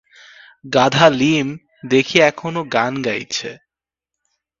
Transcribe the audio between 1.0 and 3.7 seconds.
লীম দেখি এখনো গান গাইছে।